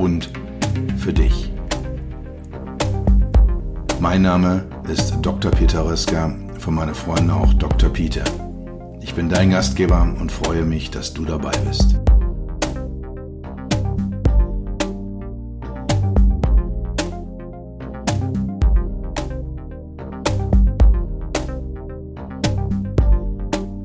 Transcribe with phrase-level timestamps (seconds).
[0.00, 0.30] und
[0.96, 1.52] für dich.
[4.00, 5.50] Mein Name ist Dr.
[5.50, 7.90] Peter Röska, von meinen Freunden auch Dr.
[7.90, 8.24] Peter.
[9.02, 12.00] Ich bin dein Gastgeber und freue mich, dass du dabei bist.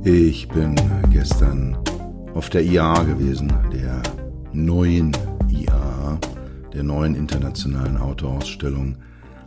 [0.05, 0.75] Ich bin
[1.09, 1.77] gestern
[2.35, 4.02] auf der IA gewesen, der
[4.53, 5.11] neuen
[6.76, 8.98] der neuen internationalen Autoausstellung.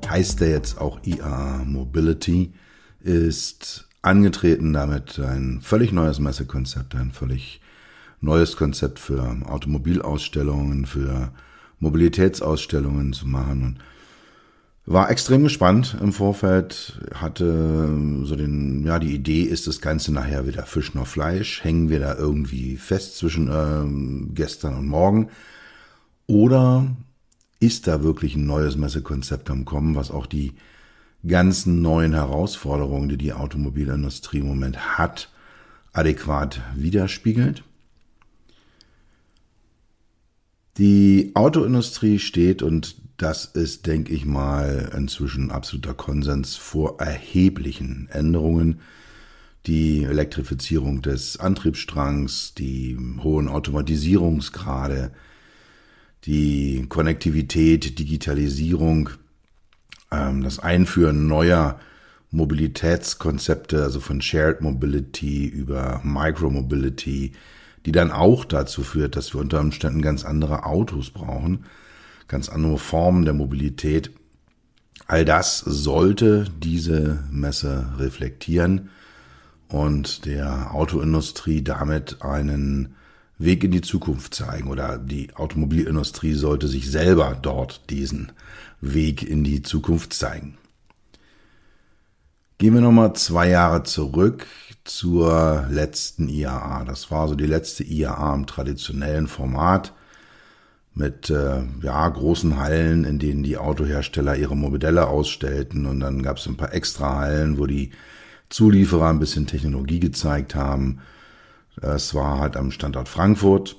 [0.09, 2.55] Heißt der jetzt auch IA Mobility,
[3.01, 7.61] ist angetreten damit ein völlig neues Messekonzept, ein völlig
[8.21, 11.31] neues Konzept für Automobilausstellungen, für
[11.79, 13.63] Mobilitätsausstellungen zu machen.
[13.63, 13.79] Und
[14.87, 17.89] war extrem gespannt im Vorfeld, hatte
[18.23, 21.63] so den, ja, die Idee, ist das Ganze nachher wieder Fisch noch Fleisch?
[21.63, 25.29] Hängen wir da irgendwie fest zwischen äh, gestern und morgen?
[26.27, 26.87] Oder
[27.61, 30.55] ist da wirklich ein neues Messekonzept am Kommen, was auch die
[31.27, 35.31] ganzen neuen Herausforderungen, die die Automobilindustrie im Moment hat,
[35.93, 37.65] adäquat widerspiegelt?
[40.79, 48.81] Die Autoindustrie steht und das ist, denke ich mal, inzwischen absoluter Konsens vor erheblichen Änderungen.
[49.67, 55.11] Die Elektrifizierung des Antriebsstrangs, die hohen Automatisierungsgrade,
[56.25, 59.11] die Konnektivität, Digitalisierung,
[60.11, 61.79] ähm, das Einführen neuer
[62.31, 67.33] Mobilitätskonzepte, also von Shared Mobility über Micromobility,
[67.87, 71.65] die dann auch dazu führt, dass wir unter Umständen ganz andere Autos brauchen
[72.29, 74.13] ganz andere Formen der Mobilität.
[75.07, 78.91] All das sollte diese Messe reflektieren
[79.69, 82.95] und der Autoindustrie damit einen
[83.39, 88.33] Weg in die Zukunft zeigen oder die Automobilindustrie sollte sich selber dort diesen
[88.81, 90.59] Weg in die Zukunft zeigen.
[92.59, 94.47] Gehen wir nochmal zwei Jahre zurück
[94.83, 96.85] zur letzten IAA.
[96.85, 99.93] Das war so die letzte IAA im traditionellen Format
[100.93, 105.87] mit äh, ja, großen Hallen, in denen die Autohersteller ihre Modelle ausstellten.
[105.87, 107.93] Und dann gab es ein paar extra Hallen, wo die
[108.49, 110.99] Zulieferer ein bisschen Technologie gezeigt haben.
[111.83, 113.77] Es war halt am Standort Frankfurt.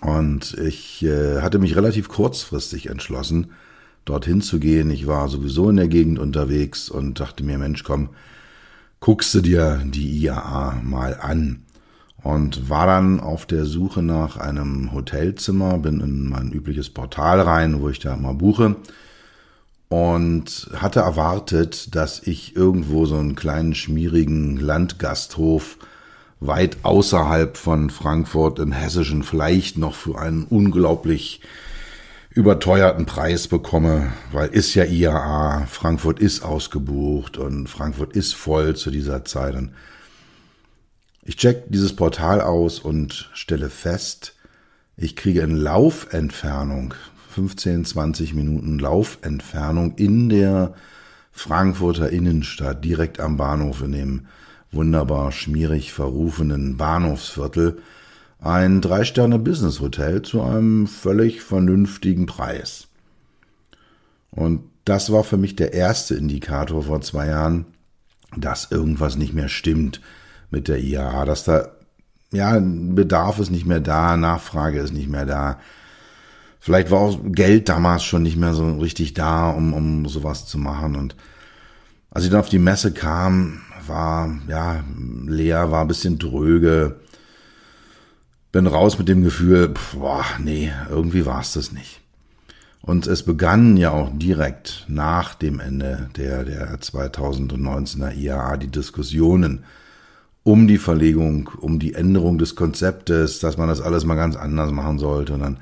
[0.00, 3.52] Und ich äh, hatte mich relativ kurzfristig entschlossen,
[4.04, 4.90] dorthin zu gehen.
[4.90, 8.10] Ich war sowieso in der Gegend unterwegs und dachte mir, Mensch, komm,
[8.98, 11.62] guckst du dir die IAA mal an
[12.22, 17.80] und war dann auf der Suche nach einem Hotelzimmer, bin in mein übliches Portal rein,
[17.80, 18.76] wo ich da immer buche
[19.92, 25.76] und hatte erwartet, dass ich irgendwo so einen kleinen schmierigen Landgasthof
[26.46, 31.40] weit außerhalb von Frankfurt im Hessischen vielleicht noch für einen unglaublich
[32.30, 38.90] überteuerten Preis bekomme, weil ist ja IAA, Frankfurt ist ausgebucht und Frankfurt ist voll zu
[38.90, 39.54] dieser Zeit.
[39.54, 39.72] Und
[41.22, 44.34] ich check dieses Portal aus und stelle fest,
[44.96, 46.94] ich kriege in Laufentfernung,
[47.30, 50.74] 15, 20 Minuten Laufentfernung in der
[51.32, 54.26] Frankfurter Innenstadt, direkt am Bahnhof in dem
[54.72, 57.82] wunderbar schmierig verrufenen Bahnhofsviertel,
[58.40, 62.88] ein Drei-Sterne-Business-Hotel zu einem völlig vernünftigen Preis.
[64.30, 67.66] Und das war für mich der erste Indikator vor zwei Jahren,
[68.36, 70.00] dass irgendwas nicht mehr stimmt
[70.50, 71.68] mit der IAA, dass da,
[72.32, 75.60] ja, Bedarf ist nicht mehr da, Nachfrage ist nicht mehr da.
[76.58, 80.58] Vielleicht war auch Geld damals schon nicht mehr so richtig da, um, um sowas zu
[80.58, 80.96] machen.
[80.96, 81.14] Und
[82.10, 84.84] als ich dann auf die Messe kam, war, ja,
[85.26, 86.96] leer, war ein bisschen dröge.
[88.52, 92.00] Bin raus mit dem Gefühl, boah, nee, irgendwie war es das nicht.
[92.82, 99.64] Und es begannen ja auch direkt nach dem Ende der, der 2019er IAA die Diskussionen
[100.42, 104.72] um die Verlegung, um die Änderung des Konzeptes, dass man das alles mal ganz anders
[104.72, 105.34] machen sollte.
[105.34, 105.58] Und dann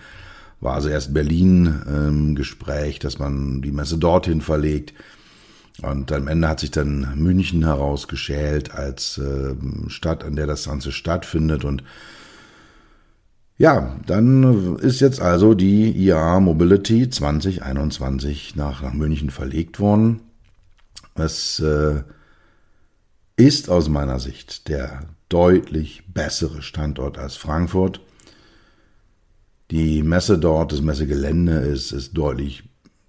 [0.60, 4.94] war also erst Berlin im Gespräch, dass man die Messe dorthin verlegt.
[5.82, 9.54] Und am Ende hat sich dann München herausgeschält als äh,
[9.88, 11.64] Stadt, an der das Ganze stattfindet.
[11.64, 11.82] Und
[13.56, 20.20] Ja, dann ist jetzt also die IAA Mobility 2021 nach, nach München verlegt worden.
[21.14, 22.02] Es äh,
[23.36, 25.00] ist aus meiner Sicht der
[25.30, 28.00] deutlich bessere Standort als Frankfurt.
[29.70, 32.64] Die Messe dort, das Messegelände ist, ist deutlich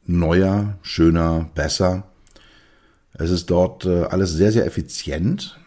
[0.05, 2.10] neuer, schöner, besser.
[3.13, 5.59] Es ist dort äh, alles sehr, sehr effizient.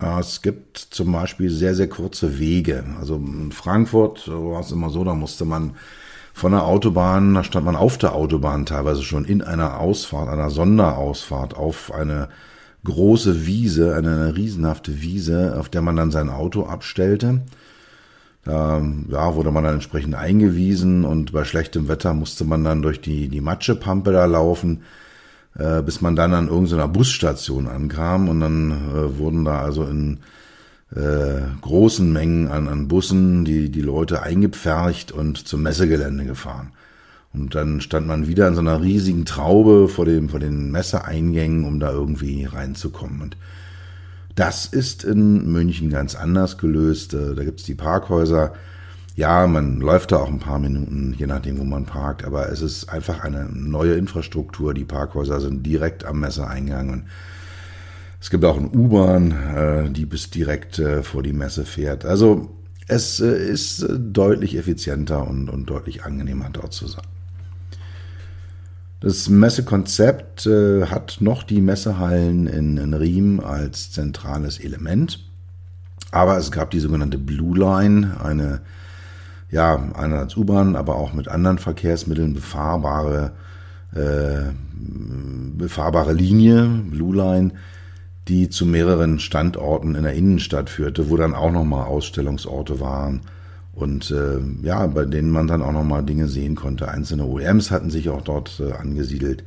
[0.00, 2.84] Äh, es gibt zum Beispiel sehr, sehr kurze Wege.
[2.98, 5.76] Also in Frankfurt war es immer so, da musste man
[6.34, 10.50] von der Autobahn, da stand man auf der Autobahn teilweise schon in einer Ausfahrt, einer
[10.50, 12.28] Sonderausfahrt auf eine
[12.84, 17.42] große Wiese, eine riesenhafte Wiese, auf der man dann sein Auto abstellte.
[18.44, 23.00] Da ja, wurde man dann entsprechend eingewiesen und bei schlechtem Wetter musste man dann durch
[23.00, 24.82] die, die Matschepampe da laufen
[25.56, 30.18] äh, bis man dann an irgendeiner Busstation ankam und dann äh, wurden da also in
[30.94, 36.72] äh, großen Mengen an, an Bussen die, die Leute eingepfercht und zum Messegelände gefahren.
[37.34, 41.64] Und dann stand man wieder in so einer riesigen Traube vor, dem, vor den Messeeingängen,
[41.64, 43.20] um da irgendwie reinzukommen.
[43.20, 43.36] Und
[44.34, 47.12] das ist in München ganz anders gelöst.
[47.12, 48.54] Äh, da gibt's die Parkhäuser,
[49.18, 52.62] ja, man läuft da auch ein paar Minuten, je nachdem, wo man parkt, aber es
[52.62, 54.74] ist einfach eine neue Infrastruktur.
[54.74, 57.04] Die Parkhäuser sind direkt am Messeeingang und
[58.20, 62.04] es gibt auch eine U-Bahn, äh, die bis direkt äh, vor die Messe fährt.
[62.04, 62.54] Also
[62.86, 67.02] es äh, ist deutlich effizienter und, und deutlich angenehmer dort zu sein.
[69.00, 75.24] Das Messekonzept hat noch die Messehallen in, in Riem als zentrales Element.
[76.12, 78.60] Aber es gab die sogenannte Blue Line, eine
[79.50, 83.32] ja, einerseits U-Bahn, aber auch mit anderen Verkehrsmitteln befahrbare,
[83.94, 84.52] äh,
[85.56, 87.52] befahrbare Linie, Blue Line,
[88.28, 93.22] die zu mehreren Standorten in der Innenstadt führte, wo dann auch nochmal Ausstellungsorte waren
[93.72, 96.88] und äh, ja, bei denen man dann auch nochmal Dinge sehen konnte.
[96.88, 99.44] Einzelne OEMs hatten sich auch dort äh, angesiedelt.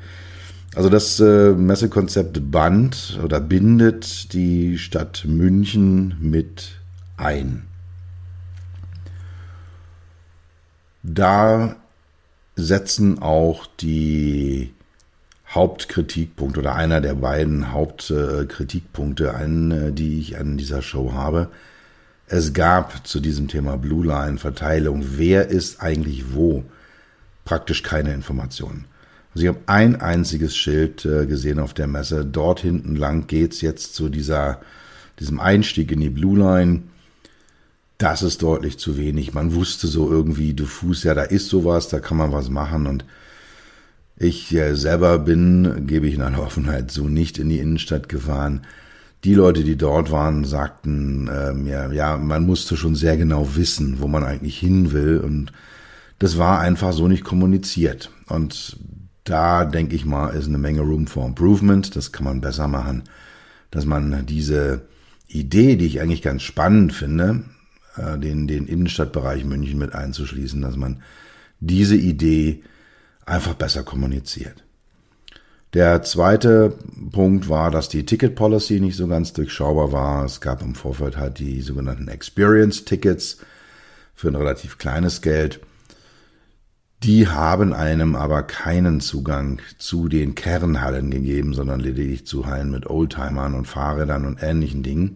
[0.73, 6.79] Also das äh, Messekonzept band oder bindet die Stadt München mit
[7.17, 7.63] ein.
[11.03, 11.75] Da
[12.55, 14.73] setzen auch die
[15.49, 21.49] Hauptkritikpunkte oder einer der beiden Hauptkritikpunkte ein, äh, die ich an dieser Show habe.
[22.27, 26.63] Es gab zu diesem Thema Blue Line Verteilung, wer ist eigentlich wo,
[27.43, 28.85] praktisch keine Informationen.
[29.33, 32.23] Also ich habe ein einziges Schild äh, gesehen auf der Messe.
[32.25, 34.61] Dort hinten lang geht's jetzt zu dieser,
[35.19, 36.83] diesem Einstieg in die Blue Line
[38.01, 39.33] das ist deutlich zu wenig.
[39.33, 43.05] Man wusste so irgendwie diffus, ja, da ist sowas, da kann man was machen und
[44.17, 48.61] ich äh, selber bin, gebe ich in aller Offenheit, so nicht in die Innenstadt gefahren.
[49.23, 53.99] Die Leute, die dort waren, sagten äh, mir, ja, man musste schon sehr genau wissen,
[53.99, 55.51] wo man eigentlich hin will und
[56.17, 58.11] das war einfach so nicht kommuniziert.
[58.27, 58.77] Und
[59.23, 61.95] da denke ich mal, ist eine Menge Room for Improvement.
[61.95, 63.03] Das kann man besser machen,
[63.71, 64.87] dass man diese
[65.27, 67.43] Idee, die ich eigentlich ganz spannend finde,
[67.97, 71.01] äh, den, den Innenstadtbereich München mit einzuschließen, dass man
[71.59, 72.63] diese Idee
[73.25, 74.63] einfach besser kommuniziert.
[75.73, 76.77] Der zweite
[77.11, 80.25] Punkt war, dass die Ticket Policy nicht so ganz durchschaubar war.
[80.25, 83.37] Es gab im Vorfeld halt die sogenannten Experience Tickets
[84.13, 85.61] für ein relativ kleines Geld.
[87.03, 92.87] Die haben einem aber keinen Zugang zu den Kernhallen gegeben, sondern lediglich zu Hallen mit
[92.87, 95.15] Oldtimern und Fahrrädern und ähnlichen Dingen.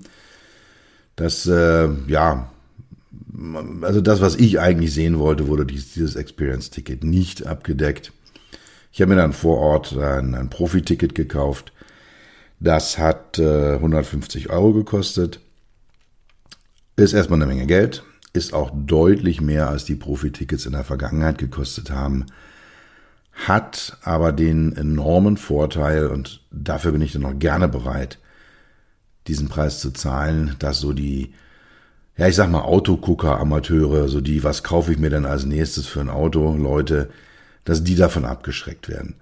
[1.17, 2.49] Das, äh, ja,
[3.81, 8.11] also das, was ich eigentlich sehen wollte, wurde dieses Experience-Ticket nicht abgedeckt.
[8.91, 11.73] Ich habe mir dann vor Ort ein, ein Profi-Ticket gekauft.
[12.59, 15.41] Das hat äh, 150 Euro gekostet.
[16.95, 18.03] Ist erstmal eine Menge Geld.
[18.31, 22.25] Ist auch deutlich mehr, als die Profi-Tickets in der Vergangenheit gekostet haben.
[23.33, 28.17] Hat aber den enormen Vorteil, und dafür bin ich dann noch gerne bereit,
[29.27, 31.33] diesen Preis zu zahlen, dass so die
[32.17, 35.85] ja, ich sag mal Autogucker, Amateure, so die, was kaufe ich mir denn als nächstes
[35.85, 37.09] für ein Auto, Leute,
[37.65, 39.15] dass die davon abgeschreckt werden.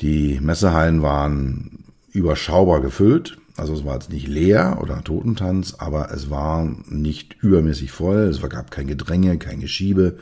[0.00, 6.28] Die Messehallen waren überschaubar gefüllt, also es war jetzt nicht leer oder Totentanz, aber es
[6.28, 10.18] war nicht übermäßig voll, es gab kein Gedränge, kein Geschiebe.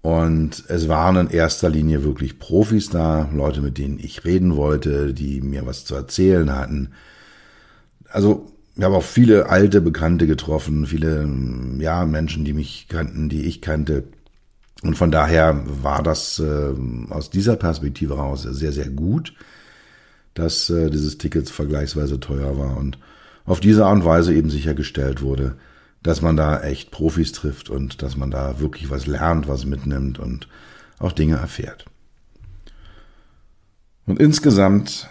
[0.00, 5.14] Und es waren in erster Linie wirklich Profis da, Leute, mit denen ich reden wollte,
[5.14, 6.90] die mir was zu erzählen hatten.
[8.08, 11.28] Also ich habe auch viele alte Bekannte getroffen, viele
[11.78, 14.04] ja Menschen, die mich kannten, die ich kannte.
[14.82, 16.72] Und von daher war das äh,
[17.10, 19.34] aus dieser Perspektive heraus sehr, sehr gut,
[20.34, 22.98] dass äh, dieses Ticket vergleichsweise teuer war und
[23.44, 25.56] auf diese Art und Weise eben sichergestellt wurde,
[26.02, 30.18] dass man da echt Profis trifft und dass man da wirklich was lernt, was mitnimmt
[30.18, 30.48] und
[30.98, 31.84] auch Dinge erfährt.
[34.06, 35.08] Und insgesamt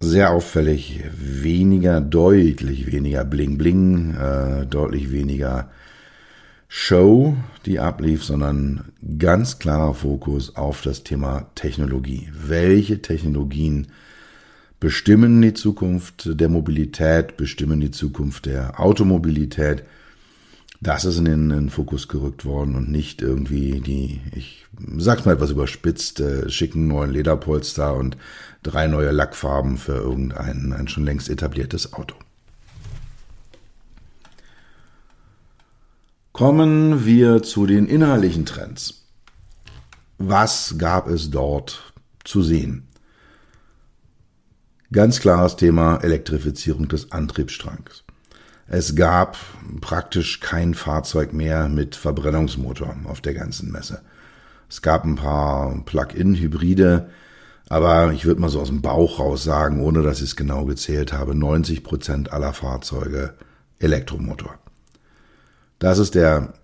[0.00, 5.70] sehr auffällig weniger, deutlich weniger Bling Bling, äh, deutlich weniger
[6.68, 12.28] Show, die ablief, sondern ganz klarer Fokus auf das Thema Technologie.
[12.32, 13.86] Welche Technologien
[14.80, 19.84] bestimmen die Zukunft der Mobilität, bestimmen die Zukunft der Automobilität?
[20.80, 24.66] Das ist in den, in den Fokus gerückt worden und nicht irgendwie die, ich
[24.98, 28.16] sag's mal etwas überspitzt, äh, schicken neuen Lederpolster und
[28.62, 32.16] drei neue Lackfarben für irgendein ein schon längst etabliertes Auto.
[36.32, 39.06] Kommen wir zu den inhaltlichen Trends.
[40.18, 42.88] Was gab es dort zu sehen?
[44.92, 48.05] Ganz klares Thema Elektrifizierung des Antriebsstrangs.
[48.68, 49.36] Es gab
[49.80, 54.02] praktisch kein Fahrzeug mehr mit Verbrennungsmotor auf der ganzen Messe.
[54.68, 57.08] Es gab ein paar Plug-in-Hybride,
[57.68, 60.64] aber ich würde mal so aus dem Bauch raus sagen, ohne dass ich es genau
[60.64, 63.34] gezählt habe, 90 Prozent aller Fahrzeuge
[63.78, 64.58] Elektromotor.
[65.78, 66.54] Das ist der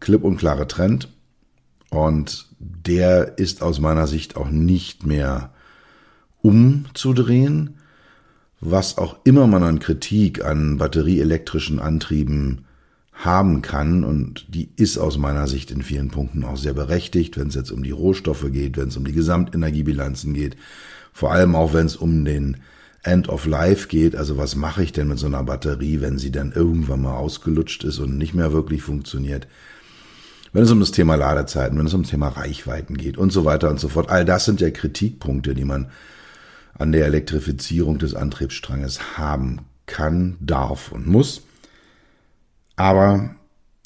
[0.00, 1.08] klipp und klare Trend
[1.90, 5.50] und der ist aus meiner Sicht auch nicht mehr
[6.40, 7.78] umzudrehen.
[8.64, 12.64] Was auch immer man an Kritik an batterieelektrischen Antrieben
[13.12, 17.48] haben kann, und die ist aus meiner Sicht in vielen Punkten auch sehr berechtigt, wenn
[17.48, 20.56] es jetzt um die Rohstoffe geht, wenn es um die Gesamtenergiebilanzen geht,
[21.12, 22.58] vor allem auch wenn es um den
[23.02, 24.14] End of Life geht.
[24.14, 27.82] Also was mache ich denn mit so einer Batterie, wenn sie dann irgendwann mal ausgelutscht
[27.82, 29.48] ist und nicht mehr wirklich funktioniert?
[30.52, 33.44] Wenn es um das Thema Ladezeiten, wenn es um das Thema Reichweiten geht und so
[33.44, 34.08] weiter und so fort.
[34.08, 35.88] All das sind ja Kritikpunkte, die man
[36.74, 41.42] an der Elektrifizierung des Antriebsstranges haben kann, darf und muss.
[42.76, 43.34] Aber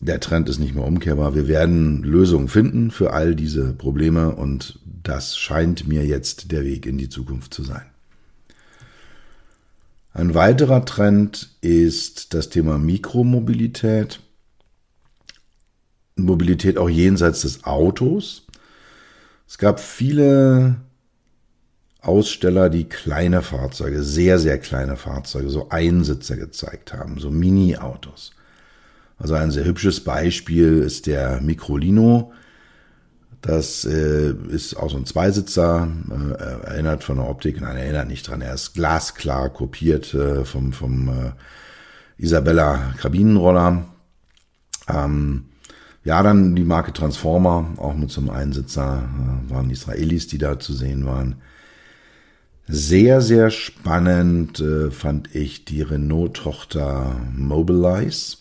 [0.01, 1.35] der Trend ist nicht mehr umkehrbar.
[1.35, 6.87] Wir werden Lösungen finden für all diese Probleme und das scheint mir jetzt der Weg
[6.87, 7.87] in die Zukunft zu sein.
[10.13, 14.21] Ein weiterer Trend ist das Thema Mikromobilität.
[16.17, 18.47] Mobilität auch jenseits des Autos.
[19.47, 20.77] Es gab viele
[22.07, 28.33] Aussteller, die kleine Fahrzeuge, sehr, sehr kleine Fahrzeuge, so Einsitzer gezeigt haben, so Mini-Autos.
[29.19, 32.33] Also ein sehr hübsches Beispiel ist der Microlino,
[33.47, 38.27] das äh, ist auch so ein Zweisitzer, äh, erinnert von der Optik, nein, erinnert nicht
[38.27, 38.41] dran.
[38.41, 41.33] Er ist glasklar kopiert äh, vom, vom äh,
[42.19, 43.85] Isabella Kabinenroller.
[44.89, 45.47] Ähm,
[46.03, 49.09] ja, dann die Marke Transformer, auch mit so einem Einsitzer,
[49.49, 51.37] äh, waren Israelis, die da zu sehen waren.
[52.69, 58.39] Sehr, sehr spannend äh, fand ich die Renault-Tochter Mobilize,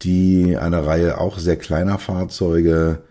[0.00, 3.02] die eine Reihe auch sehr kleiner Fahrzeuge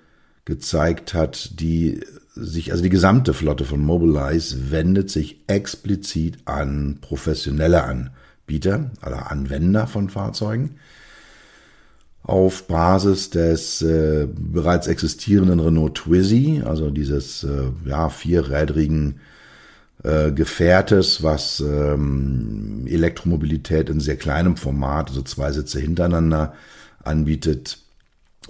[0.44, 2.02] gezeigt hat, die
[2.34, 9.86] sich, also die gesamte Flotte von Mobilize wendet sich explizit an professionelle Anbieter, also Anwender
[9.86, 10.78] von Fahrzeugen,
[12.24, 19.20] auf Basis des äh, bereits existierenden Renault Twizy, also dieses äh, ja, vierrädrigen
[20.04, 26.54] äh, Gefährtes, was ähm, Elektromobilität in sehr kleinem Format, also zwei Sitze hintereinander
[27.04, 27.80] anbietet,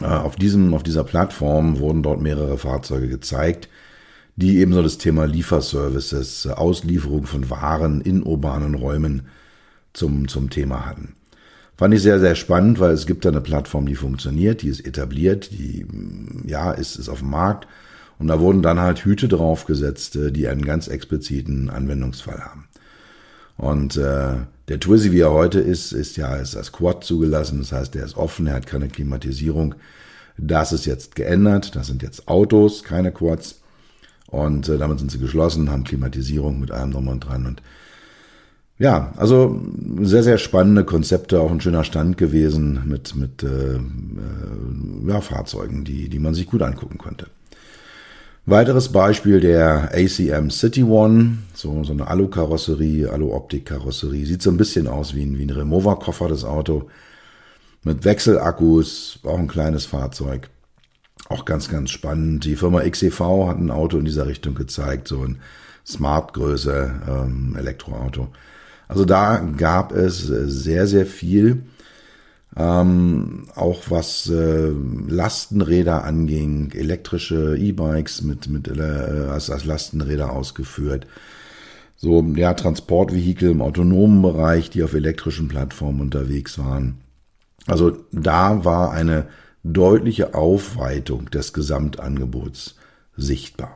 [0.02, 3.70] äh, auf, diesem, auf dieser Plattform wurden dort mehrere Fahrzeuge gezeigt,
[4.36, 9.28] die ebenso das Thema Lieferservices, äh, Auslieferung von Waren in urbanen Räumen
[9.94, 11.16] zum, zum Thema hatten.
[11.78, 14.86] Fand ich sehr, sehr spannend, weil es gibt da eine Plattform, die funktioniert, die ist
[14.86, 15.86] etabliert, die,
[16.46, 17.68] ja, ist, ist auf dem Markt.
[18.18, 22.68] Und da wurden dann halt Hüte draufgesetzt, äh, die einen ganz expliziten Anwendungsfall haben.
[23.58, 24.36] Und äh,
[24.68, 27.60] der Twizy, wie er heute ist, ist ja ist als Quad zugelassen.
[27.60, 29.76] Das heißt, der ist offen, er hat keine Klimatisierung.
[30.38, 31.76] Das ist jetzt geändert.
[31.76, 33.62] Das sind jetzt Autos, keine Quads.
[34.28, 37.46] Und äh, damit sind sie geschlossen, haben Klimatisierung mit allem drum und dran.
[37.46, 37.62] Und
[38.78, 39.62] ja, also
[40.02, 43.80] sehr, sehr spannende Konzepte, auch ein schöner Stand gewesen mit, mit äh, äh,
[45.08, 47.28] ja, Fahrzeugen, die, die man sich gut angucken konnte.
[48.48, 54.24] Weiteres Beispiel der ACM City One, so, so eine Alu-Karosserie, Alu-Optik-Karosserie.
[54.26, 56.88] Sieht so ein bisschen aus wie ein, wie ein Remover-Koffer, das Auto.
[57.84, 60.52] Mit Wechselakkus, auch ein kleines Fahrzeug.
[61.28, 62.46] Auch ganz, ganz spannend.
[62.46, 65.40] Die Firma XEV hat ein Auto in dieser Richtung gezeigt, so ein
[65.84, 68.28] Smart-Größe ähm, Elektroauto.
[68.88, 71.64] Also da gab es sehr, sehr viel.
[72.58, 74.72] Ähm, auch was äh,
[75.08, 78.82] Lastenräder anging, elektrische E-Bikes mit, mit äh,
[79.30, 81.06] als, als Lastenräder ausgeführt.
[81.98, 87.02] So, ja, Transportvehikel im autonomen Bereich, die auf elektrischen Plattformen unterwegs waren.
[87.68, 89.28] Also da war eine
[89.64, 92.76] deutliche Aufweitung des Gesamtangebots
[93.18, 93.76] sichtbar.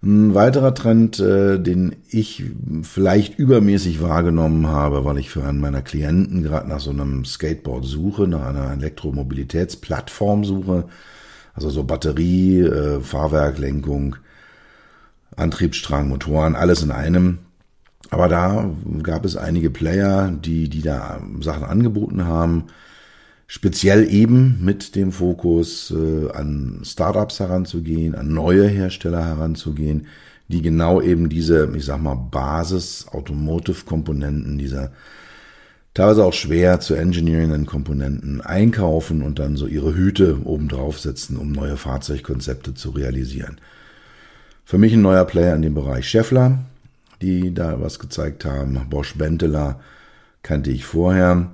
[0.00, 2.44] Ein weiterer Trend, äh, den ich
[2.82, 7.84] vielleicht übermäßig wahrgenommen habe, weil ich für einen meiner Klienten gerade nach so einem Skateboard
[7.84, 10.84] suche, nach einer Elektromobilitätsplattform suche,
[11.52, 14.16] also so Batterie, äh, Fahrwerklenkung,
[15.34, 17.38] Antriebsstrang, Motoren, alles in einem.
[18.10, 18.70] Aber da
[19.02, 22.64] gab es einige Player, die, die da Sachen angeboten haben,
[23.48, 30.06] speziell eben mit dem Fokus äh, an Startups heranzugehen, an neue Hersteller heranzugehen,
[30.46, 34.92] die genau eben diese, ich sag mal, Basis-Automotive-Komponenten, dieser
[35.94, 41.50] teilweise auch schwer zu engineerenden Komponenten einkaufen und dann so ihre Hüte obendrauf setzen, um
[41.50, 43.60] neue Fahrzeugkonzepte zu realisieren.
[44.64, 46.60] Für mich ein neuer Player in dem Bereich Scheffler,
[47.22, 48.86] die da was gezeigt haben.
[48.90, 49.80] Bosch Benteler
[50.42, 51.50] kannte ich vorher.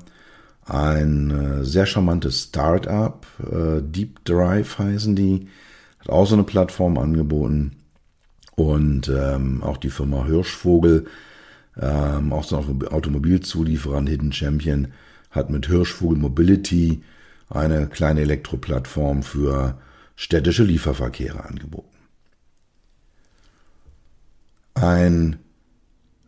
[0.67, 5.49] Ein äh, sehr charmantes Start-up, äh, Deep Drive heißen die,
[5.99, 7.77] hat auch so eine Plattform angeboten.
[8.57, 11.07] Und ähm, auch die Firma Hirschvogel,
[11.81, 14.89] ähm, auch so ein Automobilzulieferer, Hidden Champion,
[15.31, 17.03] hat mit Hirschvogel Mobility
[17.51, 19.79] eine kleine Elektroplattform für
[20.17, 21.89] städtische Lieferverkehre angeboten.
[24.75, 25.44] Ein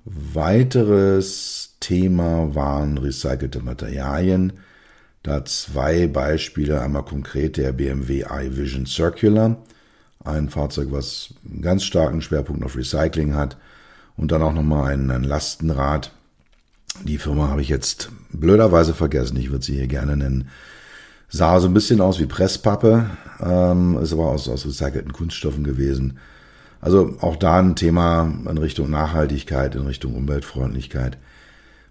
[0.07, 4.55] weiteres Thema waren recycelte Materialien.
[5.23, 9.57] Da zwei Beispiele, einmal konkret der BMW iVision Circular,
[10.25, 13.57] ein Fahrzeug, was einen ganz starken Schwerpunkt auf Recycling hat,
[14.17, 16.13] und dann auch nochmal ein, ein Lastenrad.
[17.05, 20.49] Die Firma habe ich jetzt blöderweise vergessen, ich würde sie hier gerne nennen.
[21.29, 23.11] Sah so ein bisschen aus wie Presspappe,
[23.41, 26.19] ähm, ist aber aus, aus recycelten Kunststoffen gewesen.
[26.87, 31.19] Also auch da ein Thema in Richtung Nachhaltigkeit, in Richtung Umweltfreundlichkeit,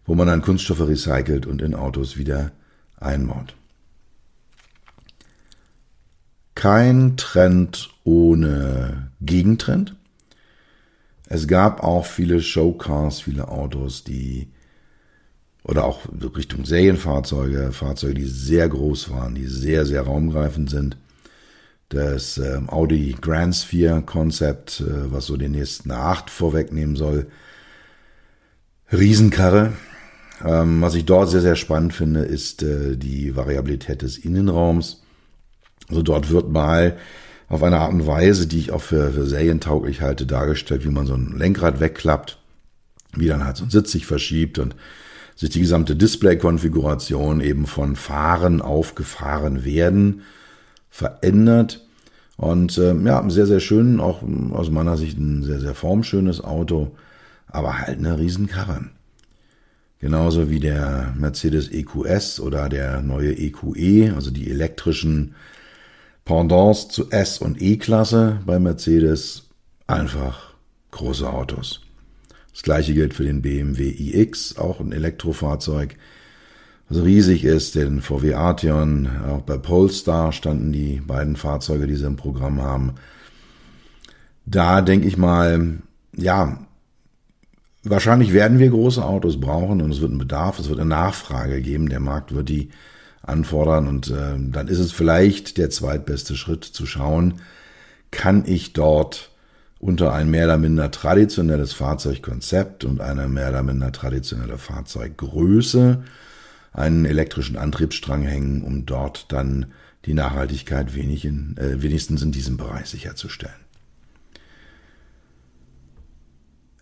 [0.05, 2.53] wo man dann Kunststoffe recycelt und in Autos wieder
[2.95, 3.55] einbaut.
[6.55, 9.97] Kein Trend ohne Gegentrend.
[11.27, 14.47] Es gab auch viele Showcars, viele Autos, die
[15.63, 16.05] oder auch
[16.37, 20.95] Richtung Serienfahrzeuge, Fahrzeuge, die sehr groß waren, die sehr, sehr raumgreifend sind
[21.89, 27.27] das äh, Audi Grand Sphere Konzept, äh, was so den nächsten acht vorwegnehmen soll.
[28.91, 29.73] Riesenkarre.
[30.43, 35.03] Ähm, was ich dort sehr, sehr spannend finde, ist äh, die Variabilität des Innenraums.
[35.87, 36.97] Also dort wird mal
[37.47, 41.05] auf eine Art und Weise, die ich auch für, für serientauglich halte, dargestellt, wie man
[41.05, 42.39] so ein Lenkrad wegklappt,
[43.13, 44.75] wie dann halt so ein Sitz sich verschiebt und
[45.35, 50.23] sich die gesamte Display-Konfiguration eben von Fahren aufgefahren werden
[50.95, 51.85] verändert.
[52.37, 56.95] Und äh, ja, sehr, sehr schön, auch aus meiner Sicht ein sehr, sehr formschönes Auto,
[57.47, 58.85] aber halt eine Riesenkarre.
[59.99, 65.35] Genauso wie der Mercedes EQS oder der neue EQE, e, also die elektrischen
[66.23, 69.43] Pendants zu S- und E-Klasse bei Mercedes.
[69.87, 70.53] Einfach
[70.91, 71.81] große Autos.
[72.51, 75.97] Das gleiche gilt für den BMW iX, auch ein Elektrofahrzeug
[76.89, 82.05] was riesig ist, den VW Arteon, auch bei Polestar standen die beiden Fahrzeuge, die sie
[82.05, 82.95] im Programm haben.
[84.45, 85.79] Da denke ich mal,
[86.15, 86.59] ja,
[87.83, 91.61] wahrscheinlich werden wir große Autos brauchen und es wird einen Bedarf, es wird eine Nachfrage
[91.61, 92.69] geben, der Markt wird die
[93.23, 97.35] anfordern und äh, dann ist es vielleicht der zweitbeste Schritt zu schauen,
[98.11, 99.31] kann ich dort
[99.79, 106.03] unter ein mehr oder minder traditionelles Fahrzeugkonzept und eine mehr oder minder traditionelle Fahrzeuggröße
[106.75, 109.67] einen elektrischen Antriebsstrang hängen, um dort dann
[110.05, 113.55] die Nachhaltigkeit wenig in, äh, wenigstens in diesem Bereich sicherzustellen.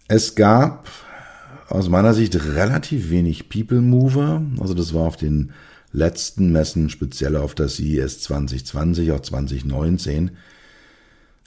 [0.08, 0.90] Es gab
[1.70, 4.42] aus meiner Sicht relativ wenig People Mover.
[4.60, 5.54] Also das war auf den
[5.92, 10.32] letzten Messen, speziell auf das CES 2020, auch 2019.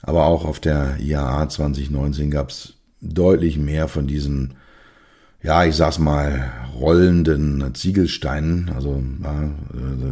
[0.01, 4.55] Aber auch auf der IAA 2019 gab es deutlich mehr von diesen
[5.43, 9.49] ja, ich sag's mal, rollenden Ziegelsteinen, also ja,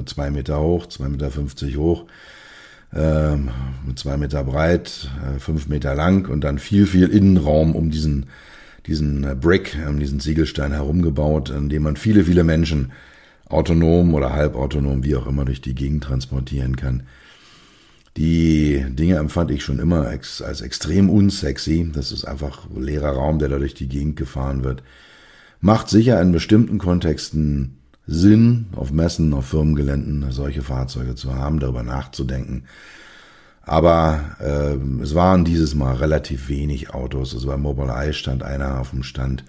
[0.05, 2.05] zwei Meter hoch, zwei Meter fünfzig hoch,
[2.93, 3.49] ähm,
[3.95, 8.27] zwei Meter breit, äh, fünf Meter lang und dann viel, viel Innenraum um diesen,
[8.88, 12.91] diesen äh, Brick, um diesen Ziegelstein herumgebaut, in dem man viele, viele Menschen
[13.47, 17.03] autonom oder halbautonom, wie auch immer, durch die Gegend transportieren kann.
[18.17, 21.91] Die Dinge empfand ich schon immer als extrem unsexy.
[21.93, 24.81] Das ist einfach leerer Raum, der da durch die Gegend gefahren wird.
[25.62, 31.82] Macht sicher in bestimmten Kontexten Sinn, auf Messen, auf Firmengeländen solche Fahrzeuge zu haben, darüber
[31.84, 32.65] nachzudenken.
[33.63, 37.34] Aber äh, es waren dieses Mal relativ wenig Autos.
[37.34, 39.44] Also bei Mobile Eye stand einer auf dem Stand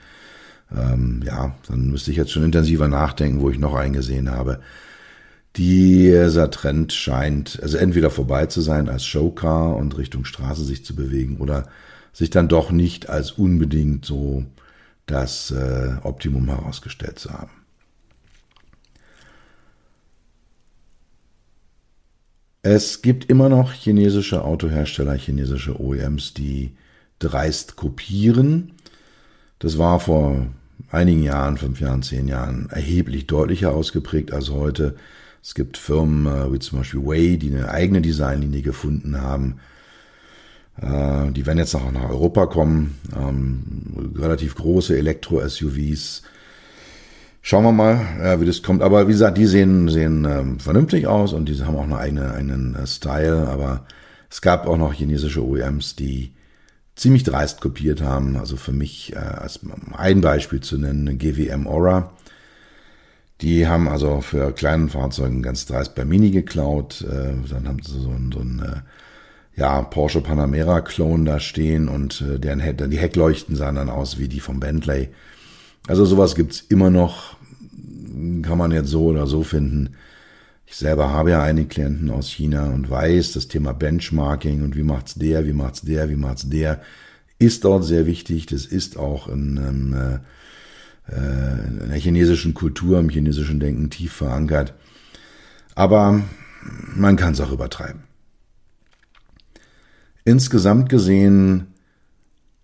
[0.74, 4.60] ähm, ja, dann müsste ich jetzt schon intensiver nachdenken, wo ich noch eingesehen habe.
[5.56, 10.94] Dieser Trend scheint also entweder vorbei zu sein als Showcar und Richtung Straße sich zu
[10.94, 11.68] bewegen oder
[12.12, 14.44] sich dann doch nicht als unbedingt so
[15.06, 17.50] das äh, Optimum herausgestellt zu haben.
[22.62, 26.76] Es gibt immer noch chinesische Autohersteller, chinesische OEMs, die
[27.20, 28.72] dreist kopieren.
[29.60, 30.48] Das war vor
[30.90, 34.96] einigen Jahren, fünf Jahren, zehn Jahren erheblich deutlicher ausgeprägt als heute.
[35.42, 39.60] Es gibt Firmen äh, wie zum Beispiel Way, die eine eigene Designlinie gefunden haben.
[40.80, 42.98] Äh, die werden jetzt auch nach Europa kommen.
[43.16, 46.22] Ähm, relativ große Elektro-SUVs,
[47.48, 48.82] Schauen wir mal, ja, wie das kommt.
[48.82, 52.74] Aber wie gesagt, die sehen, sehen ähm, vernünftig aus und die haben auch eine einen
[52.74, 53.46] äh, Style.
[53.46, 53.86] Aber
[54.28, 56.32] es gab auch noch chinesische OEMs, die
[56.96, 58.36] ziemlich dreist kopiert haben.
[58.36, 59.60] Also für mich äh, als
[59.92, 62.10] ein Beispiel zu nennen, GWM Aura.
[63.42, 67.02] Die haben also für kleinen Fahrzeugen ganz dreist bei Mini geklaut.
[67.02, 68.80] Äh, dann haben sie so ein, so ein äh,
[69.56, 74.28] ja, Porsche Panamera Clone da stehen und äh, deren, die Heckleuchten sahen dann aus wie
[74.28, 75.08] die vom Bentley.
[75.88, 77.36] Also sowas gibt's immer noch,
[78.42, 79.94] kann man jetzt so oder so finden.
[80.66, 84.82] Ich selber habe ja einige Klienten aus China und weiß, das Thema Benchmarking und wie
[84.82, 86.82] macht's der, wie macht's der, wie macht's der,
[87.38, 88.46] ist dort sehr wichtig.
[88.46, 94.74] Das ist auch in, in, äh, in der chinesischen Kultur, im chinesischen Denken tief verankert.
[95.76, 96.20] Aber
[96.94, 98.05] man kann es auch übertreiben.
[100.26, 101.68] Insgesamt gesehen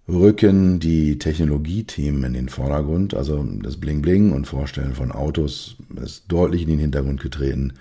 [0.09, 3.15] rücken die Technologiethemen in den Vordergrund.
[3.15, 7.75] Also das Bling Bling und Vorstellen von Autos ist deutlich in den Hintergrund getreten.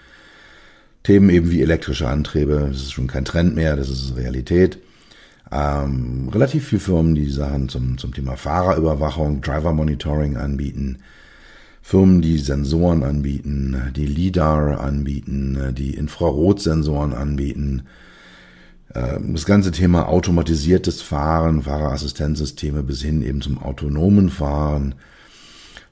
[1.01, 4.77] Themen eben wie elektrische Antriebe, das ist schon kein Trend mehr, das ist Realität.
[5.51, 10.99] Ähm, relativ viele Firmen, die Sachen zum, zum Thema Fahrerüberwachung, Driver Monitoring anbieten.
[11.81, 17.81] Firmen, die Sensoren anbieten, die LIDAR anbieten, die Infrarotsensoren anbieten,
[18.93, 24.95] das ganze Thema automatisiertes Fahren, Fahrerassistenzsysteme bis hin eben zum autonomen Fahren.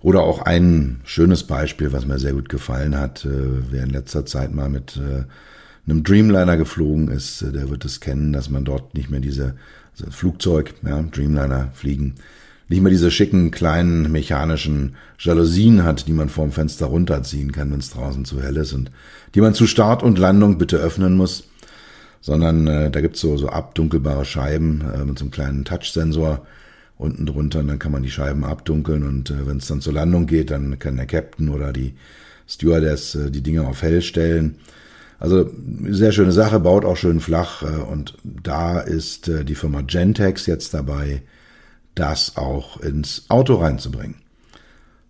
[0.01, 3.29] Oder auch ein schönes Beispiel, was mir sehr gut gefallen hat, äh,
[3.69, 5.25] wer in letzter Zeit mal mit äh,
[5.89, 9.55] einem Dreamliner geflogen ist, äh, der wird es kennen, dass man dort nicht mehr diese
[9.91, 12.15] also Flugzeug, ja, Dreamliner fliegen,
[12.69, 17.79] nicht mehr diese schicken kleinen mechanischen Jalousien hat, die man vorm Fenster runterziehen kann, wenn
[17.79, 18.91] es draußen zu hell ist und
[19.35, 21.48] die man zu Start und Landung bitte öffnen muss
[22.21, 26.45] sondern äh, da gibt's so, so abdunkelbare Scheiben äh, mit so einem kleinen Touchsensor
[26.97, 29.93] unten drunter und dann kann man die Scheiben abdunkeln und äh, wenn es dann zur
[29.93, 31.95] Landung geht, dann kann der Captain oder die
[32.47, 34.55] Stewardess äh, die Dinge auf hell stellen.
[35.17, 35.49] Also
[35.87, 40.45] sehr schöne Sache, baut auch schön flach äh, und da ist äh, die Firma Gentex
[40.45, 41.21] jetzt dabei,
[41.95, 44.15] das auch ins Auto reinzubringen.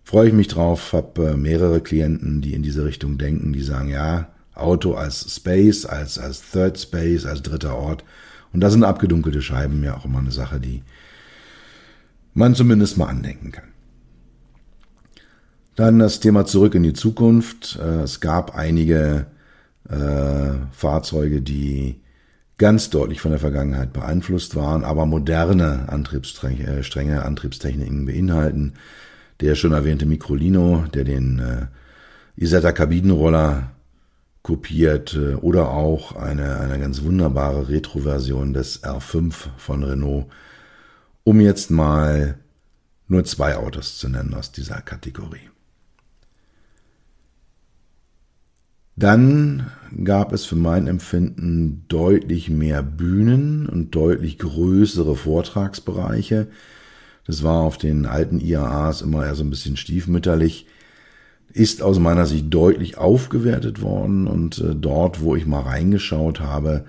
[0.04, 3.88] Freue ich mich drauf, habe äh, mehrere Klienten, die in diese Richtung denken, die sagen,
[3.88, 8.04] ja, Auto als Space, als, als Third Space, als dritter Ort.
[8.52, 10.82] Und da sind abgedunkelte Scheiben ja auch immer eine Sache, die
[12.34, 13.68] man zumindest mal andenken kann.
[15.76, 17.78] Dann das Thema zurück in die Zukunft.
[17.80, 19.26] Äh, es gab einige
[19.88, 22.00] äh, Fahrzeuge, die
[22.58, 28.74] ganz deutlich von der Vergangenheit beeinflusst waren, aber moderne Antriebsstränge, äh, Antriebstechniken beinhalten.
[29.40, 31.66] Der schon erwähnte Microlino, der den äh,
[32.36, 33.70] Isetta Kabinenroller
[34.42, 40.26] kopiert äh, oder auch eine, eine ganz wunderbare Retro-Version des R5 von Renault,
[41.24, 42.38] um jetzt mal
[43.06, 45.50] nur zwei Autos zu nennen aus dieser Kategorie.
[48.96, 49.70] Dann
[50.04, 56.48] gab es für mein Empfinden deutlich mehr Bühnen und deutlich größere Vortragsbereiche.
[57.26, 60.66] Das war auf den alten IAAs immer eher so ein bisschen stiefmütterlich
[61.52, 66.84] ist aus meiner Sicht deutlich aufgewertet worden und äh, dort, wo ich mal reingeschaut habe,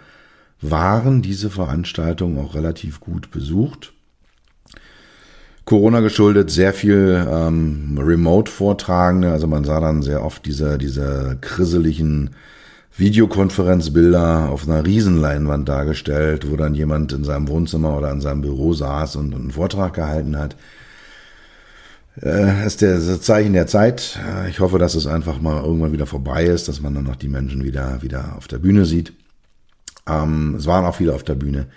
[0.62, 3.94] waren diese Veranstaltungen auch relativ gut besucht.
[5.66, 12.32] Corona geschuldet sehr viel ähm, Remote-Vortragende, also man sah dann sehr oft diese, diese krisseligen
[12.98, 18.74] Videokonferenzbilder auf einer Riesenleinwand dargestellt, wo dann jemand in seinem Wohnzimmer oder in seinem Büro
[18.74, 20.56] saß und einen Vortrag gehalten hat
[22.22, 24.20] äh, ist der das Zeichen der Zeit.
[24.28, 27.16] Äh, ich hoffe, dass es einfach mal irgendwann wieder vorbei ist, dass man dann noch
[27.16, 29.14] die Menschen wieder, wieder auf der Bühne sieht.
[30.08, 31.68] Ähm, es waren auch viele auf der Bühne.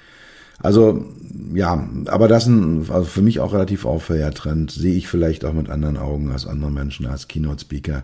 [0.59, 1.05] Also,
[1.53, 5.45] ja, aber das ist ein, also für mich auch relativ auffälliger Trend, sehe ich vielleicht
[5.45, 8.03] auch mit anderen Augen als andere Menschen als Keynote-Speaker.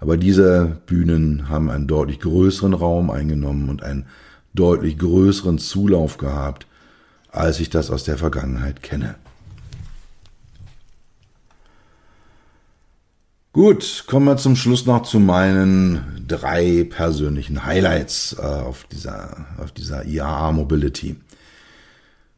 [0.00, 4.06] Aber diese Bühnen haben einen deutlich größeren Raum eingenommen und einen
[4.54, 6.66] deutlich größeren Zulauf gehabt,
[7.30, 9.16] als ich das aus der Vergangenheit kenne.
[13.52, 19.72] Gut, kommen wir zum Schluss noch zu meinen drei persönlichen Highlights äh, auf dieser, auf
[19.72, 21.16] dieser IAA Mobility.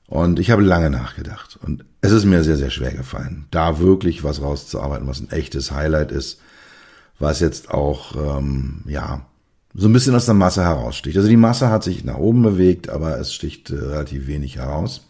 [0.07, 4.25] Und ich habe lange nachgedacht und es ist mir sehr, sehr schwer gefallen, da wirklich
[4.25, 6.41] was rauszuarbeiten, was ein echtes Highlight ist,
[7.19, 9.27] was jetzt auch, ähm, ja,
[9.75, 11.17] so ein bisschen aus der Masse heraussticht.
[11.17, 15.07] Also die Masse hat sich nach oben bewegt, aber es sticht äh, relativ wenig heraus.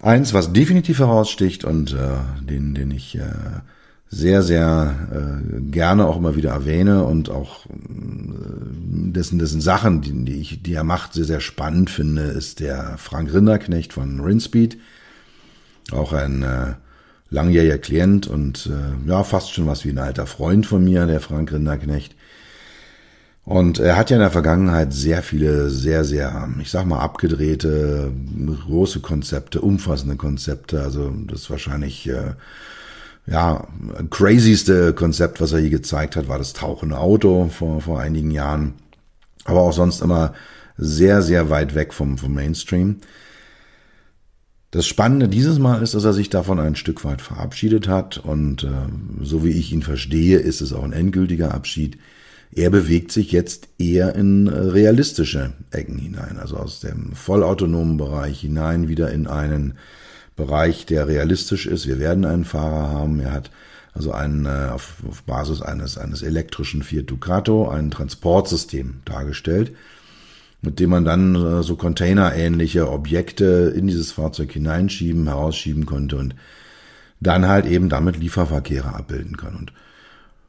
[0.00, 3.60] Eins, was definitiv heraussticht und äh, den, den ich äh,
[4.12, 7.70] sehr, sehr äh, gerne auch immer wieder erwähne und auch äh,
[9.12, 12.98] dessen, dessen Sachen, die, die, ich, die er macht, sehr, sehr spannend finde, ist der
[12.98, 14.78] Frank Rinderknecht von Rinspeed.
[15.92, 16.74] Auch ein äh,
[17.30, 21.20] langjähriger Klient und äh, ja, fast schon was wie ein alter Freund von mir, der
[21.20, 22.16] Frank Rinderknecht.
[23.44, 28.12] Und er hat ja in der Vergangenheit sehr viele, sehr, sehr, ich sag mal, abgedrehte,
[28.66, 30.82] große Konzepte, umfassende Konzepte.
[30.82, 32.34] Also das ist wahrscheinlich äh,
[33.26, 33.66] ja,
[34.10, 38.74] crazyste Konzept, was er je gezeigt hat, war das tauchende Auto vor, vor einigen Jahren.
[39.44, 40.34] Aber auch sonst immer
[40.76, 42.96] sehr, sehr weit weg vom, vom Mainstream.
[44.70, 48.62] Das Spannende dieses Mal ist, dass er sich davon ein Stück weit verabschiedet hat und
[48.64, 48.68] äh,
[49.20, 51.98] so wie ich ihn verstehe, ist es auch ein endgültiger Abschied.
[52.52, 58.40] Er bewegt sich jetzt eher in äh, realistische Ecken hinein, also aus dem vollautonomen Bereich
[58.40, 59.74] hinein wieder in einen
[60.40, 61.86] Bereich, der realistisch ist.
[61.86, 63.20] Wir werden einen Fahrer haben.
[63.20, 63.50] Er hat
[63.92, 69.72] also einen, äh, auf, auf Basis eines, eines elektrischen Fiat Ducato ein Transportsystem dargestellt,
[70.62, 76.34] mit dem man dann äh, so containerähnliche Objekte in dieses Fahrzeug hineinschieben, herausschieben konnte und
[77.20, 79.54] dann halt eben damit Lieferverkehre abbilden kann.
[79.54, 79.72] Und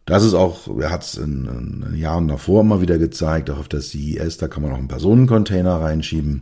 [0.05, 3.67] das ist auch, er hat es in, in Jahren davor immer wieder gezeigt, auch auf
[3.67, 6.41] der CES, da kann man auch einen Personencontainer reinschieben.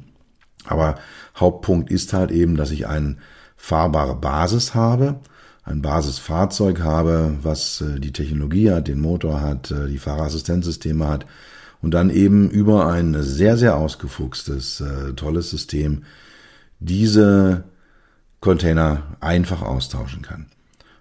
[0.66, 0.96] Aber
[1.36, 3.18] Hauptpunkt ist halt eben, dass ich einen
[3.60, 5.20] fahrbare Basis habe,
[5.66, 11.26] ein Basisfahrzeug habe, was äh, die Technologie hat, den Motor hat, äh, die Fahrerassistenzsysteme hat
[11.82, 16.04] und dann eben über ein sehr, sehr ausgefuchstes, äh, tolles System
[16.80, 17.66] diese
[18.40, 20.48] Container einfach austauschen kann.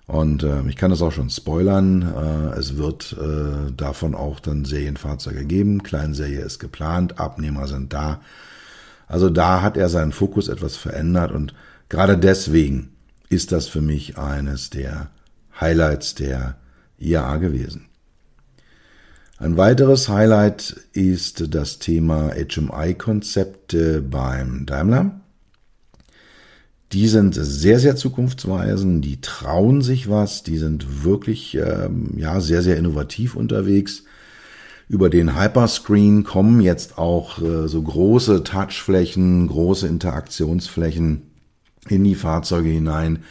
[0.09, 2.03] Und äh, ich kann das auch schon spoilern.
[2.03, 5.85] Äh, es wird äh, davon auch dann Serienfahrzeuge geben.
[5.85, 8.21] Kleinserie ist geplant, Abnehmer sind da.
[9.07, 11.55] Also da hat er seinen Fokus etwas verändert und
[11.89, 12.91] Gerade deswegen
[13.29, 15.11] ist das für mich eines der
[15.61, 16.57] Highlights der
[16.99, 17.87] IAA gewesen.
[19.39, 25.21] Ein weiteres Highlight ist das Thema HMI-Konzepte beim Daimler.
[26.93, 32.63] Die sind sehr, sehr zukunftsweisend, die trauen sich was, die sind wirklich ähm, ja, sehr,
[32.63, 34.05] sehr innovativ unterwegs.
[34.89, 41.28] Über den Hyperscreen kommen jetzt auch äh, so große Touchflächen, große Interaktionsflächen
[41.89, 43.25] in die Fahrzeuge hinein.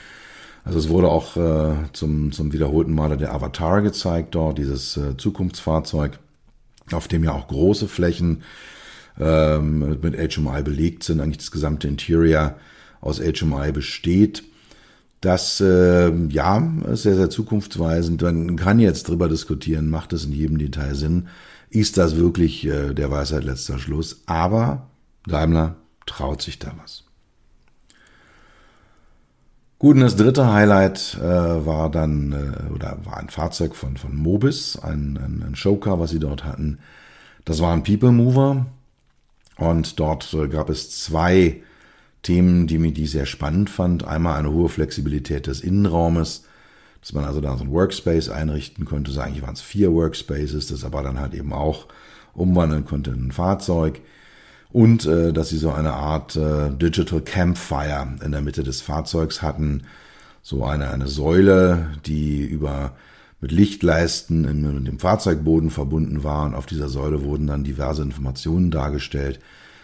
[0.64, 5.16] Also es wurde auch äh, zum, zum wiederholten Male der Avatar gezeigt dort, dieses äh,
[5.18, 6.20] Zukunftsfahrzeug,
[6.92, 8.44] auf dem ja auch große Flächen
[9.20, 11.22] ähm, mit HMI belegt sind.
[11.22, 12.56] Eigentlich das gesamte Interior
[13.00, 14.44] aus HMI besteht.
[15.22, 16.58] Das äh, ja
[16.92, 18.22] ist sehr, sehr zukunftsweisend.
[18.22, 21.28] Man kann jetzt drüber diskutieren, macht es in jedem Detail Sinn.
[21.70, 24.22] Ist das wirklich äh, der Weisheit letzter Schluss?
[24.26, 24.90] Aber
[25.26, 27.07] Daimler traut sich da was.
[29.80, 34.16] Gut, und das dritte Highlight äh, war dann, äh, oder war ein Fahrzeug von, von
[34.16, 36.80] Mobis, ein, ein, ein Showcar, was sie dort hatten.
[37.46, 38.66] Das war ein People Mover.
[39.58, 41.62] Und dort äh, gab es zwei
[42.24, 44.04] Themen, die mich die sehr spannend fand.
[44.04, 46.46] Einmal eine hohe Flexibilität des Innenraumes,
[47.02, 49.12] dass man also da so ein Workspace einrichten konnte.
[49.12, 51.86] So eigentlich waren es vier Workspaces, das aber dann halt eben auch
[52.34, 54.02] umwandeln konnte in ein Fahrzeug
[54.72, 59.42] und äh, dass sie so eine Art äh, Digital Campfire in der Mitte des Fahrzeugs
[59.42, 59.84] hatten,
[60.42, 62.94] so eine, eine Säule, die über
[63.40, 68.02] mit Lichtleisten in, in dem Fahrzeugboden verbunden war und auf dieser Säule wurden dann diverse
[68.02, 69.40] Informationen dargestellt,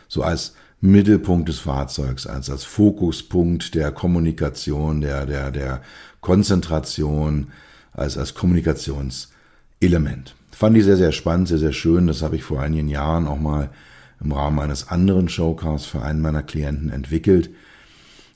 [0.07, 5.81] so als Mittelpunkt des Fahrzeugs, als als Fokuspunkt der Kommunikation, der der der
[6.19, 7.47] Konzentration,
[7.93, 10.35] als als Kommunikationselement.
[10.51, 12.07] Fand ich sehr sehr spannend, sehr sehr schön.
[12.07, 13.69] Das habe ich vor einigen Jahren auch mal
[14.23, 17.49] im Rahmen eines anderen Showcasts für einen meiner Klienten entwickelt.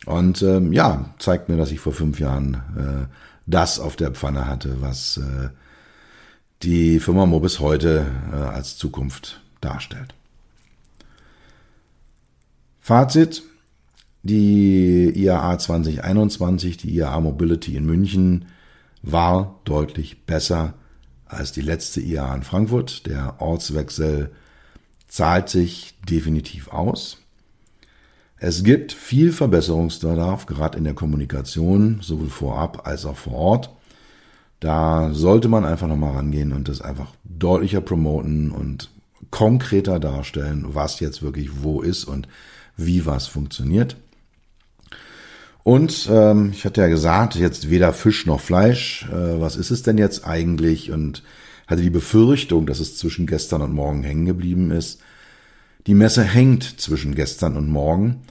[0.05, 3.13] Und ähm, ja, zeigt mir, dass ich vor fünf Jahren äh,
[3.45, 5.49] das auf der Pfanne hatte, was äh,
[6.63, 10.13] die Firma Mobis heute äh, als Zukunft darstellt.
[12.79, 13.43] Fazit.
[14.23, 18.47] Die IAA 2021, die IAA Mobility in München,
[19.01, 20.73] war deutlich besser
[21.25, 23.05] als die letzte IAA in Frankfurt.
[23.05, 24.31] Der Ortswechsel
[25.07, 27.17] zahlt sich definitiv aus.
[28.39, 33.69] Es gibt viel Verbesserungsbedarf, gerade in der Kommunikation, sowohl vorab als auch vor Ort.
[34.59, 38.89] Da sollte man einfach nochmal rangehen und das einfach deutlicher promoten und
[39.31, 42.27] konkreter darstellen, was jetzt wirklich wo ist und
[42.75, 43.97] wie was funktioniert.
[45.63, 49.05] Und ähm, ich hatte ja gesagt, jetzt weder Fisch noch Fleisch.
[49.11, 50.91] Äh, was ist es denn jetzt eigentlich?
[50.91, 51.23] Und
[51.67, 55.01] hatte die Befürchtung, dass es zwischen gestern und morgen hängen geblieben ist.
[55.85, 58.23] Die Messe hängt zwischen gestern und morgen,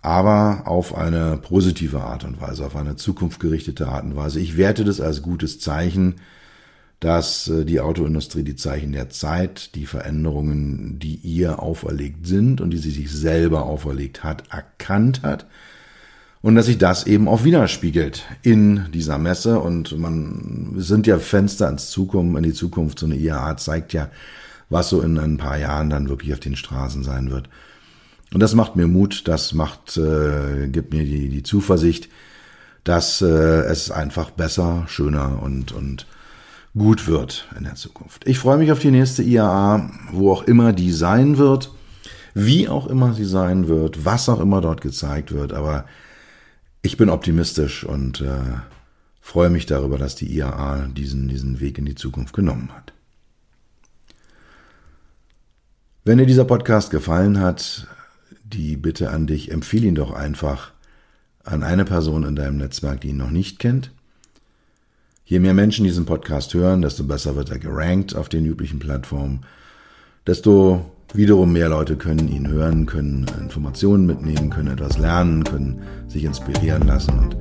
[0.00, 4.40] aber auf eine positive Art und Weise, auf eine zukunftsgerichtete Art und Weise.
[4.40, 6.16] Ich werte das als gutes Zeichen,
[7.00, 12.70] dass äh, die Autoindustrie die Zeichen der Zeit, die Veränderungen, die ihr auferlegt sind und
[12.70, 15.46] die sie sich selber auferlegt hat, erkannt hat
[16.40, 21.68] und dass sich das eben auch widerspiegelt in dieser Messe und man sind ja Fenster
[21.68, 22.98] ins Zukunft, in die Zukunft.
[23.00, 24.08] So eine IAA zeigt ja,
[24.70, 27.48] was so in ein paar Jahren dann wirklich auf den Straßen sein wird.
[28.32, 32.08] Und das macht mir Mut, das macht, äh, gibt mir die, die Zuversicht,
[32.84, 36.06] dass äh, es einfach besser, schöner und, und
[36.76, 38.28] gut wird in der Zukunft.
[38.28, 41.72] Ich freue mich auf die nächste IAA, wo auch immer die sein wird,
[42.34, 45.86] wie auch immer sie sein wird, was auch immer dort gezeigt wird, aber
[46.82, 48.60] ich bin optimistisch und äh,
[49.20, 52.92] freue mich darüber, dass die IAA diesen, diesen Weg in die Zukunft genommen hat.
[56.04, 57.86] Wenn dir dieser Podcast gefallen hat,
[58.44, 60.72] die Bitte an dich, empfehle ihn doch einfach
[61.44, 63.90] an eine Person in deinem Netzwerk, die ihn noch nicht kennt.
[65.24, 69.44] Je mehr Menschen diesen Podcast hören, desto besser wird er gerankt auf den üblichen Plattformen,
[70.26, 76.22] desto Wiederum mehr Leute können ihn hören, können Informationen mitnehmen, können etwas lernen, können sich
[76.24, 77.18] inspirieren lassen.
[77.18, 77.36] Und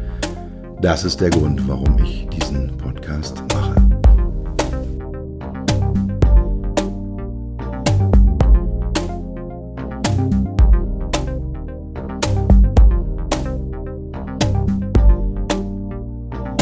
[0.82, 3.76] das ist der Grund, warum ich diesen Podcast mache.